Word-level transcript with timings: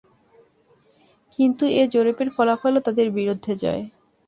কিন্তু 1.33 1.63
এ 1.73 1.83
জরীপের 1.93 2.29
ফলাফলও 2.35 2.85
তাদের 2.87 3.07
বিরুদ্ধে 3.17 3.53
যায়। 3.63 3.83